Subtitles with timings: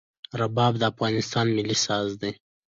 [0.39, 2.31] رباب د افغانستان ملي ساز دی.